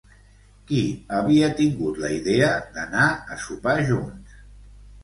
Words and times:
Qui 0.69 0.79
havia 1.17 1.49
tingut 1.61 2.01
la 2.07 2.11
idea 2.17 2.51
d'anar 2.79 3.07
a 3.37 3.41
sopar 3.47 3.79
junts? 3.93 4.43